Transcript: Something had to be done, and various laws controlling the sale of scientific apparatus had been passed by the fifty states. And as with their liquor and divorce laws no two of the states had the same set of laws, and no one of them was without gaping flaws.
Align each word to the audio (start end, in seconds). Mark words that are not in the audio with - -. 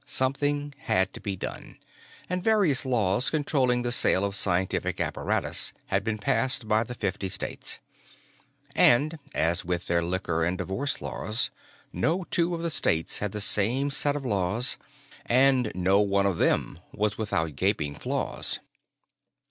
Something 0.07 0.73
had 0.79 1.13
to 1.13 1.21
be 1.21 1.35
done, 1.35 1.77
and 2.27 2.43
various 2.43 2.85
laws 2.85 3.29
controlling 3.29 3.83
the 3.83 3.91
sale 3.91 4.25
of 4.25 4.35
scientific 4.35 4.99
apparatus 4.99 5.73
had 5.89 6.03
been 6.03 6.17
passed 6.17 6.67
by 6.67 6.83
the 6.83 6.95
fifty 6.95 7.29
states. 7.29 7.77
And 8.75 9.19
as 9.35 9.63
with 9.63 9.85
their 9.85 10.01
liquor 10.01 10.43
and 10.43 10.57
divorce 10.57 11.03
laws 11.03 11.51
no 11.93 12.23
two 12.31 12.55
of 12.55 12.63
the 12.63 12.71
states 12.71 13.19
had 13.19 13.31
the 13.31 13.41
same 13.41 13.91
set 13.91 14.15
of 14.15 14.25
laws, 14.25 14.75
and 15.27 15.71
no 15.75 15.99
one 16.01 16.25
of 16.25 16.39
them 16.39 16.79
was 16.91 17.19
without 17.19 17.55
gaping 17.55 17.93
flaws. 17.93 18.59